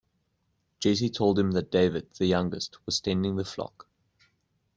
[0.79, 3.87] Jesse told him that David the youngest was tending the flock.